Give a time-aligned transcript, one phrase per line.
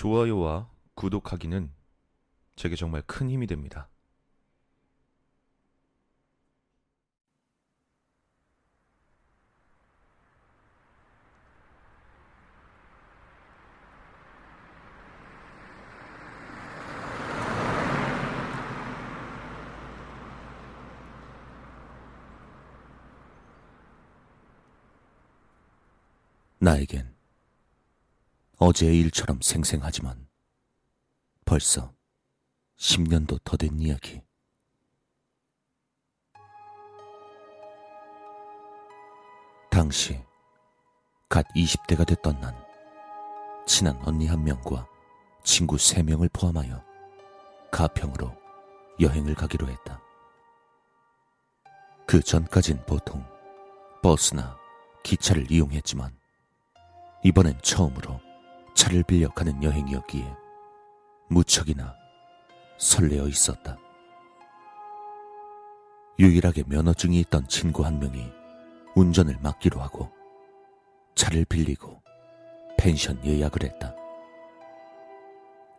[0.00, 1.70] 좋아요와 구독하기는
[2.56, 3.90] 제게 정말 큰 힘이 됩니다.
[26.58, 27.19] 나에겐
[28.60, 30.28] 어제의 일처럼 생생하지만
[31.46, 31.94] 벌써
[32.76, 34.20] 10년도 더 된 이야기.
[39.70, 40.22] 당시
[41.30, 42.54] 갓 20대가 됐던 난
[43.66, 44.86] 친한 언니 한 명과
[45.42, 46.84] 친구 세 명을 포함하여
[47.72, 48.36] 가평으로
[49.00, 50.02] 여행을 가기로 했다.
[52.06, 53.24] 그 전까진 보통
[54.02, 54.58] 버스나
[55.02, 56.14] 기차를 이용했지만
[57.24, 58.20] 이번엔 처음으로
[58.80, 60.34] 차를 빌려 가는 여행이었기에
[61.28, 61.94] 무척이나
[62.78, 63.76] 설레어 있었다.
[66.18, 68.32] 유일하게 면허증이 있던 친구 한 명이
[68.94, 70.10] 운전을 맡기로 하고
[71.14, 72.00] 차를 빌리고
[72.78, 73.94] 펜션 예약을 했다.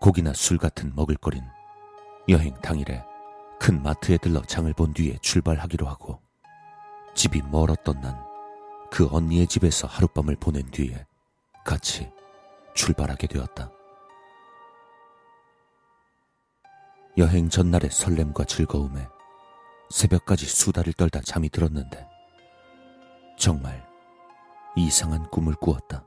[0.00, 1.44] 고기나 술 같은 먹을거린
[2.28, 3.04] 여행 당일에
[3.60, 6.20] 큰 마트에 들러 장을 본 뒤에 출발하기로 하고
[7.14, 8.28] 집이 멀었던 난
[8.90, 11.06] 그 언니의 집에서 하룻밤을 보낸 뒤에
[11.64, 12.10] 같이
[12.74, 13.70] 출발하게 되었다.
[17.16, 19.08] 여행 전날의 설렘과 즐거움에
[19.90, 22.06] 새벽까지 수다를 떨다 잠이 들었는데
[23.36, 23.84] 정말
[24.76, 26.04] 이상한 꿈을 꾸었다.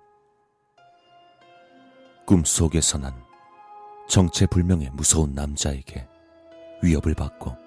[2.25, 3.13] 꿈 속에서 난
[4.07, 6.07] 정체불명의 무서운 남자에게
[6.81, 7.57] 위협을 받고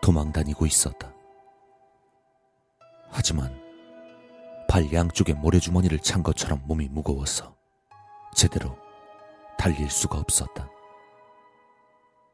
[0.00, 1.12] 도망 다니고 있었다.
[3.08, 3.60] 하지만
[4.68, 7.56] 발 양쪽에 모래주머니를 찬 것처럼 몸이 무거워서
[8.34, 8.76] 제대로
[9.56, 10.68] 달릴 수가 없었다.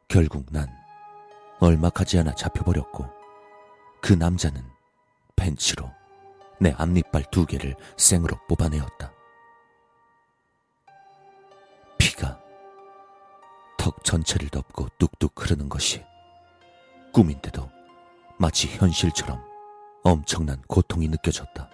[0.08, 0.68] 결국 난
[1.60, 3.06] 얼마 가지 않아 잡혀버렸고
[4.00, 4.64] 그 남자는
[5.36, 5.90] 벤치로
[6.58, 9.12] 내 앞니빨 두 개를 생으로 뽑아내었다.
[11.98, 12.40] 피가
[13.78, 16.04] 턱 전체를 덮고 뚝뚝 흐르는 것이
[17.12, 17.70] 꿈인데도
[18.38, 19.42] 마치 현실처럼
[20.02, 21.70] 엄청난 고통이 느껴졌다.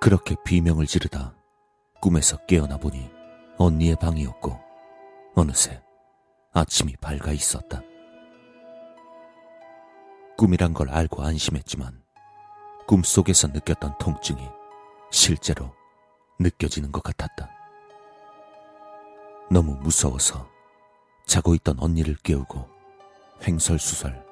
[0.00, 1.37] 그렇게 비명을 지르다
[2.00, 3.10] 꿈에서 깨어나 보니
[3.58, 4.58] 언니의 방이었고
[5.34, 5.82] 어느새
[6.52, 7.82] 아침이 밝아 있었다.
[10.36, 12.02] 꿈이란 걸 알고 안심했지만
[12.86, 14.48] 꿈속에서 느꼈던 통증이
[15.10, 15.74] 실제로
[16.38, 17.50] 느껴지는 것 같았다.
[19.50, 20.48] 너무 무서워서
[21.26, 22.68] 자고 있던 언니를 깨우고
[23.46, 24.24] 횡설수설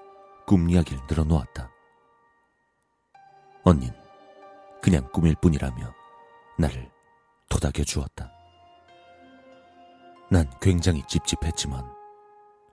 [0.47, 1.71] 꿈 이야기를 늘어놓았다.
[3.65, 3.93] 언닌
[4.81, 5.93] 그냥 꿈일 뿐이라며
[6.59, 6.96] 나를
[7.49, 8.31] 토닥여 주었다.
[10.31, 11.85] 난 굉장히 찝찝했지만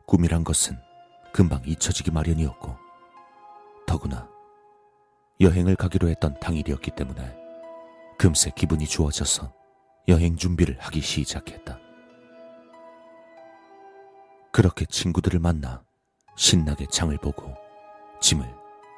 [0.05, 0.77] 꿈이란 것은
[1.31, 2.75] 금방 잊혀지기 마련이었고
[3.85, 4.27] 더구나
[5.39, 7.35] 여행을 가기로 했던 당일이었기 때문에
[8.17, 9.53] 금세 기분이 좋아져서
[10.07, 11.79] 여행 준비를 하기 시작했다.
[14.51, 15.83] 그렇게 친구들을 만나
[16.35, 17.55] 신나게 장을 보고
[18.21, 18.47] 짐을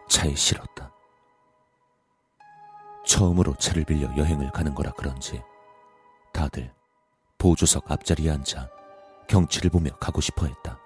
[0.09, 0.91] 차에 실었다.
[3.05, 5.41] 처음으로 차를 빌려 여행을 가는 거라 그런지
[6.35, 6.69] 다들
[7.37, 8.69] 보조석 앞자리에 앉아
[9.29, 10.77] 경치를 보며 가고 싶어 했다.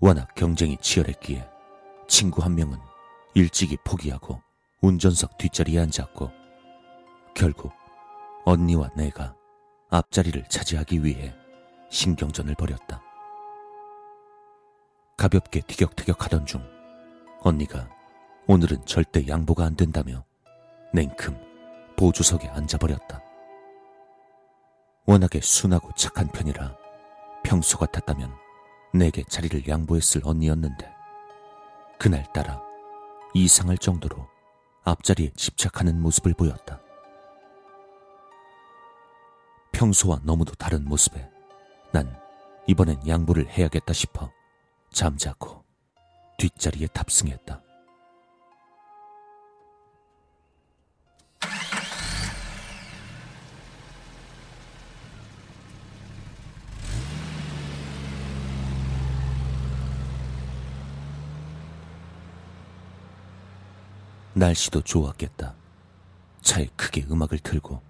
[0.00, 1.48] 워낙 경쟁이 치열했기에
[2.06, 2.78] 친구 한 명은
[3.34, 4.42] 일찍이 포기하고
[4.82, 6.30] 운전석 뒷자리에 앉았고
[7.34, 7.72] 결국
[8.44, 9.34] 언니와 내가
[9.88, 11.34] 앞자리를 차지하기 위해
[11.88, 13.02] 신경전을 벌였다.
[15.16, 16.62] 가볍게 티격태격 하던 중
[17.40, 17.88] 언니가
[18.46, 20.24] 오늘은 절대 양보가 안 된다며
[20.92, 21.34] 냉큼
[21.96, 23.29] 보조석에 앉아버렸다.
[25.10, 26.76] 워낙에 순하고 착한 편이라
[27.42, 28.32] 평소 같았다면
[28.94, 30.88] 내게 자리를 양보했을 언니였는데
[31.98, 32.62] 그날 따라
[33.34, 34.28] 이상할 정도로
[34.84, 36.80] 앞자리에 집착하는 모습을 보였다.
[39.72, 41.28] 평소와 너무도 다른 모습에
[41.90, 42.16] 난
[42.68, 44.30] 이번엔 양보를 해야겠다 싶어
[44.92, 45.64] 잠자코
[46.38, 47.60] 뒷자리에 탑승했다.
[64.34, 65.54] 날씨도 좋았겠다.
[66.40, 67.82] 차에 크게 음악을 틀고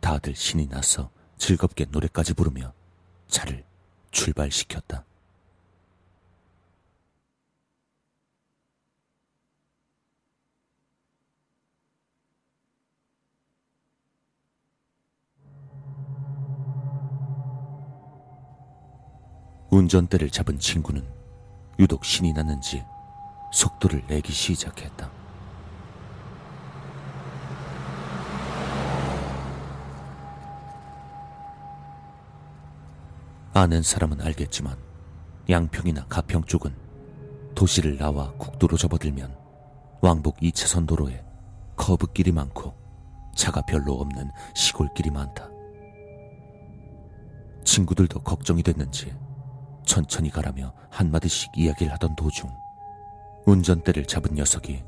[0.00, 2.72] 다들 신이 나서 즐겁게 노래까지 부르며
[3.28, 3.64] 차를
[4.10, 5.04] 출발시켰다.
[19.70, 21.06] 운전대를 잡은 친구는
[21.78, 22.84] 유독 신이 났는지
[23.52, 25.19] 속도를 내기 시작했다.
[33.60, 34.74] 아는 사람은 알겠지만
[35.50, 36.74] 양평이나 가평 쪽은
[37.54, 39.36] 도시를 나와 국도로 접어들면
[40.00, 41.22] 왕복 2차선 도로에
[41.76, 42.74] 커브길이 많고
[43.36, 45.50] 차가 별로 없는 시골길이 많다.
[47.62, 49.14] 친구들도 걱정이 됐는지
[49.84, 52.48] 천천히 가라며 한마디씩 이야기를 하던 도중
[53.44, 54.82] 운전대를 잡은 녀석이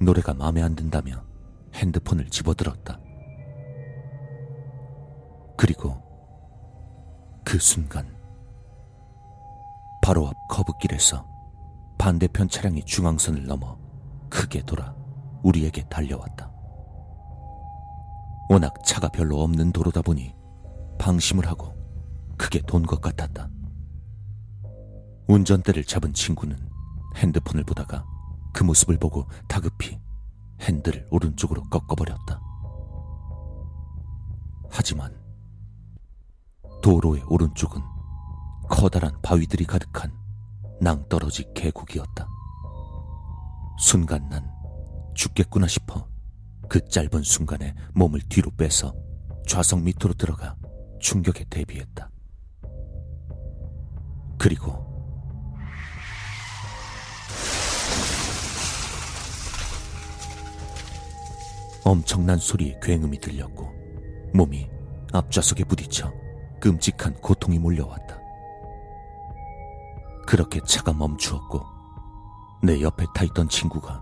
[0.00, 1.24] 노래가 마음에 안 든다며
[1.74, 3.00] 핸드폰을 집어들었다.
[5.56, 6.11] 그리고
[7.44, 8.06] 그 순간
[10.02, 11.26] 바로 앞 커브길에서
[11.98, 13.78] 반대편 차량이 중앙선을 넘어
[14.28, 14.94] 크게 돌아
[15.42, 16.50] 우리에게 달려왔다.
[18.48, 20.34] 워낙 차가 별로 없는 도로다 보니
[20.98, 21.74] 방심을 하고
[22.36, 23.48] 크게 돈 것 같았다.
[25.28, 26.58] 운전대를 잡은 친구는
[27.16, 28.04] 핸드폰을 보다가
[28.52, 29.98] 그 모습을 보고 다급히
[30.60, 32.40] 핸들을 오른쪽으로 꺾어버렸다.
[34.70, 35.21] 하지만
[36.82, 37.80] 도로의 오른쪽은
[38.68, 40.12] 커다란 바위들이 가득한
[40.80, 42.28] 낭떠러지 계곡이었다.
[43.78, 44.50] 순간 난
[45.14, 46.08] 죽겠구나 싶어
[46.68, 48.94] 그 짧은 순간에 몸을 뒤로 빼서
[49.46, 50.56] 좌석 밑으로 들어가
[51.00, 52.10] 충격에 대비했다.
[54.38, 54.90] 그리고
[61.84, 63.70] 엄청난 소리의 굉음이 들렸고
[64.34, 64.68] 몸이
[65.12, 66.21] 앞좌석에 부딪혀
[66.62, 68.16] 끔찍한 고통이 몰려왔다.
[70.28, 71.60] 그렇게 차가 멈추었고
[72.62, 74.00] 내 옆에 타 있던 친구가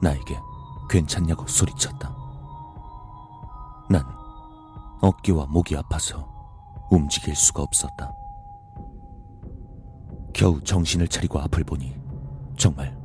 [0.00, 0.40] 나에게
[0.88, 2.16] 괜찮냐고 소리쳤다.
[3.90, 4.02] 난
[5.02, 6.26] 어깨와 목이 아파서
[6.90, 8.10] 움직일 수가 없었다.
[10.32, 11.94] 겨우 정신을 차리고 앞을 보니
[12.56, 12.96] 정말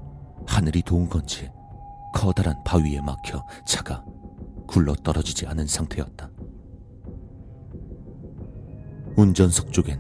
[0.47, 1.51] 하늘이 도운 건지
[2.13, 4.05] 커다란 바위에 막혀 차가
[4.65, 6.32] 굴러 떨어지지 않은 상태였다.
[9.15, 10.00] 운전석 쪽엔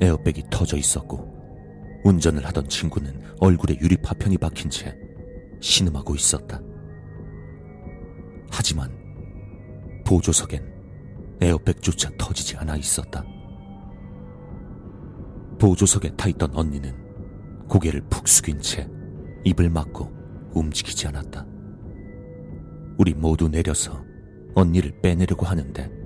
[0.00, 1.38] 에어백이 터져 있었고
[2.04, 4.96] 운전을 하던 친구는 얼굴에 유리 파편이 박힌 채
[5.60, 6.60] 신음하고 있었다.
[8.50, 8.96] 하지만
[10.06, 10.78] 보조석엔
[11.40, 13.24] 에어백조차 터지지 않아 있었다.
[15.60, 16.94] 보조석에 타 있던 언니는
[17.68, 18.88] 고개를 푹 숙인 채
[19.44, 20.10] 입을 막고
[20.54, 21.46] 움직이지 않았다.
[22.98, 24.02] 우리 모두 내려서
[24.54, 25.97] 언니를 빼내려고 하는데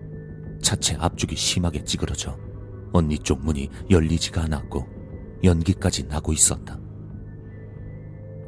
[0.62, 2.38] 차체 앞쪽이 심하게 찌그러져
[2.93, 4.87] 언니 쪽 문이 열리지가 않았고
[5.44, 6.79] 연기까지 나고 있었다.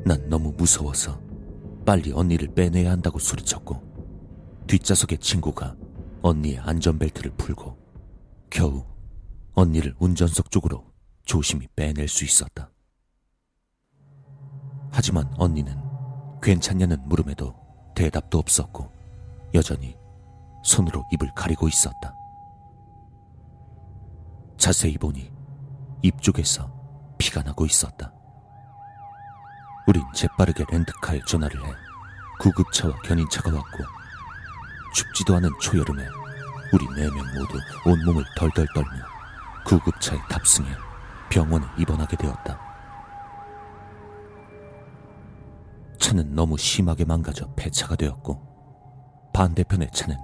[0.06, 1.20] 난 너무 무서워서
[1.84, 3.82] 빨리 언니를 빼내야 한다고 소리쳤고
[4.66, 5.76] 뒷좌석의 친구가
[6.22, 7.76] 언니의 안전벨트를 풀고
[8.48, 8.84] 겨우
[9.54, 10.84] 언니를 운전석 쪽으로
[11.24, 12.70] 조심히 빼낼 수 있었다.
[14.90, 15.76] 하지만 언니는
[16.42, 17.54] 괜찮냐는 물음에도
[17.94, 18.90] 대답도 없었고
[19.54, 19.96] 여전히
[20.64, 22.14] 손으로 입을 가리고 있었다.
[24.56, 25.30] 자세히 보니
[26.02, 26.72] 입 쪽에서
[27.18, 28.12] 피가 나고 있었다.
[29.86, 31.70] 우린 재빠르게 렌트카에 전화를 해
[32.40, 33.84] 구급차와 견인차가 왔고
[34.94, 36.02] 춥지도 않은 초여름에
[36.72, 38.90] 우리 네 명 모두 온몸을 덜덜 떨며
[39.66, 40.70] 구급차에 탑승해
[41.30, 42.58] 병원에 입원하게 되었다.
[46.00, 50.16] 차는 너무 심하게 망가져 폐차가 되었고 반대편의 차는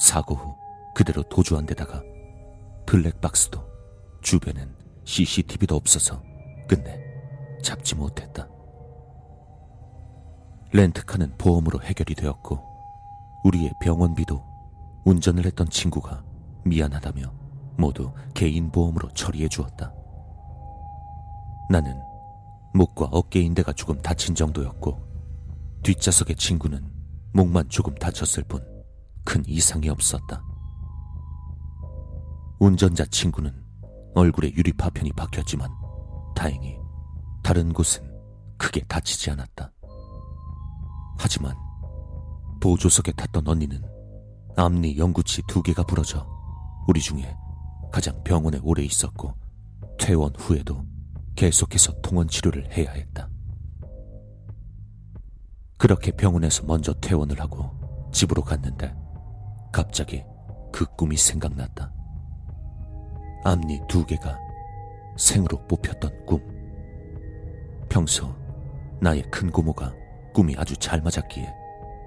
[0.00, 0.56] 사고 후
[0.94, 2.02] 그대로 도주한 데다가
[2.86, 3.62] 블랙박스도
[4.22, 6.22] 주변엔 CCTV도 없어서
[6.66, 6.98] 끝내
[7.62, 8.48] 잡지 못했다.
[10.72, 12.58] 렌트카는 보험으로 해결이 되었고
[13.44, 14.42] 우리의 병원비도
[15.04, 16.24] 운전을 했던 친구가
[16.64, 17.32] 미안하다며
[17.76, 19.92] 모두 개인 보험으로 처리해 주었다.
[21.68, 22.00] 나는
[22.72, 24.98] 목과 어깨 인대가 조금 다친 정도였고
[25.82, 26.90] 뒷좌석의 친구는
[27.32, 28.79] 목만 조금 다쳤을 뿐
[29.24, 30.42] 큰 이상이 없었다.
[32.58, 33.54] 운전자 친구는
[34.14, 35.70] 얼굴에 유리 파편이 박혔지만
[36.34, 36.78] 다행히
[37.42, 38.02] 다른 곳은
[38.58, 39.72] 크게 다치지 않았다.
[41.18, 41.54] 하지만
[42.60, 43.82] 보조석에 탔던 언니는
[44.56, 46.26] 앞니 연구치 두 개가 부러져
[46.86, 47.34] 우리 중에
[47.90, 49.34] 가장 병원에 오래 있었고
[49.98, 50.84] 퇴원 후에도
[51.36, 53.28] 계속해서 통원 치료를 해야 했다.
[55.78, 57.70] 그렇게 병원에서 먼저 퇴원을 하고
[58.12, 58.94] 집으로 갔는데
[59.72, 60.24] 갑자기
[60.72, 61.92] 그 꿈이 생각났다.
[63.44, 64.38] 앞니 두 개가
[65.16, 66.40] 생으로 뽑혔던 꿈.
[67.88, 68.34] 평소
[69.00, 69.92] 나의 큰 고모가
[70.34, 71.52] 꿈이 아주 잘 맞았기에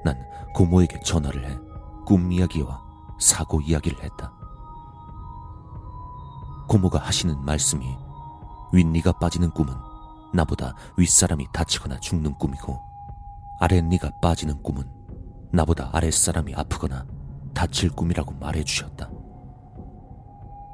[0.06, 0.18] 난
[0.54, 1.64] 고모에게 전화를 해
[2.06, 2.84] 꿈 이야기와
[3.18, 4.34] 사고 이야기를 했다.
[6.68, 7.86] 고모가 하시는 말씀이
[8.74, 9.74] 윗니가 빠지는 꿈은
[10.34, 12.78] 나보다 윗사람이 다치거나 죽는 꿈이고
[13.60, 14.84] 아랫니가 빠지는 꿈은
[15.52, 17.06] 나보다 아랫사람이 아프거나
[17.64, 19.10] 다칠 꿈이라고 말해 주셨다.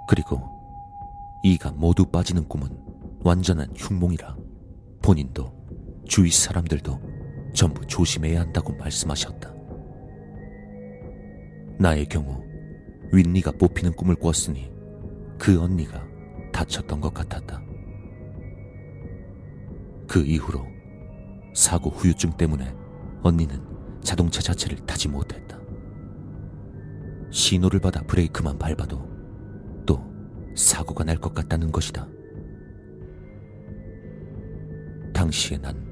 [0.08, 0.41] 그리고
[1.43, 2.67] 이가 모두 빠지는 꿈은
[3.24, 4.36] 완전한 흉몽이라
[5.03, 5.53] 본인도
[6.08, 7.00] 주위 사람들도
[7.53, 9.53] 전부 조심해야 한다고 말씀하셨다.
[11.77, 12.43] 나의 경우
[13.13, 14.72] 윗니가 뽑히는 꿈을 꿨으니
[15.38, 16.03] 그 언니가
[16.51, 17.62] 다쳤던 것 같았다.
[20.08, 20.65] 그 이후로
[21.53, 22.74] 사고 후유증 때문에
[23.22, 23.62] 언니는
[24.01, 25.49] 자동차 자체를 타지 못했다.
[27.31, 29.07] 신호를 받아 브레이크만 밟아도
[29.86, 30.01] 또
[30.55, 32.07] 사고가 날 것 같다는 것이다.
[35.13, 35.88] 당시에 난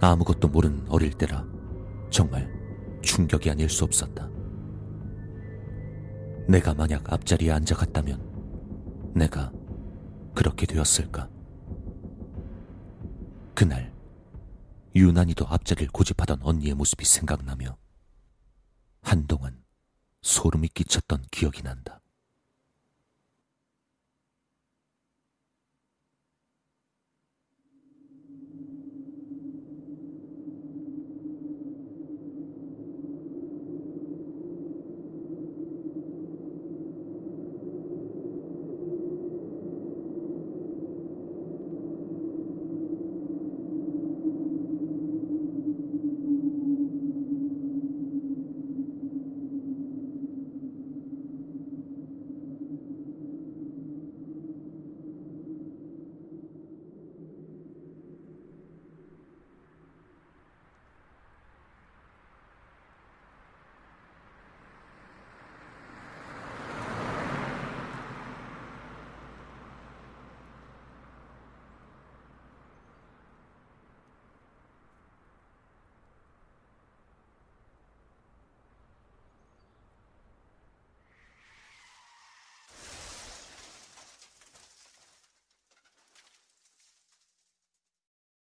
[0.00, 1.44] 아무것도 모르는 어릴 때라
[2.10, 2.52] 정말
[3.02, 4.28] 충격이 아닐 수 없었다.
[6.48, 9.52] 내가 만약 앞자리에 앉아갔다면 내가
[10.34, 11.28] 그렇게 되었을까?
[13.54, 13.92] 그날
[14.94, 17.76] 유난히도 앞자리를 고집하던 언니의 모습이 생각나며
[19.02, 19.61] 한동안
[20.22, 22.01] 소름이 끼쳤던 기억이 난다.